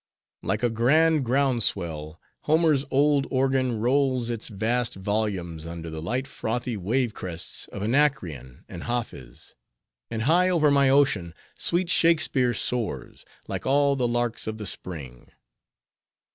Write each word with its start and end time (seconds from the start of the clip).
Like 0.41 0.63
a 0.63 0.71
grand, 0.71 1.23
ground 1.25 1.61
swell, 1.61 2.19
Homer's 2.45 2.85
old 2.89 3.27
organ 3.29 3.77
rolls 3.79 4.31
its 4.31 4.47
vast 4.47 4.95
volumes 4.95 5.67
under 5.67 5.91
the 5.91 6.01
light 6.01 6.25
frothy 6.25 6.75
wave 6.75 7.13
crests 7.13 7.67
of 7.67 7.83
Anacreon 7.83 8.65
and 8.67 8.85
Hafiz; 8.85 9.53
and 10.09 10.23
high 10.23 10.49
over 10.49 10.71
my 10.71 10.89
ocean, 10.89 11.35
sweet 11.53 11.91
Shakespeare 11.91 12.55
soars, 12.55 13.25
like 13.47 13.67
all 13.67 13.95
the 13.95 14.07
larks 14.07 14.47
of 14.47 14.57
the 14.57 14.65
spring. 14.65 15.29